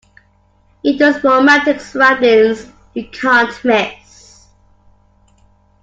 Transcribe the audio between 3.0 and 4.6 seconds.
can't miss.